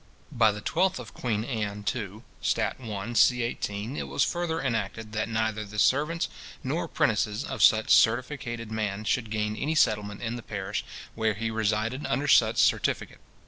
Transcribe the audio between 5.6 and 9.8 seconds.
the servants nor apprentices of such certificated man should gain any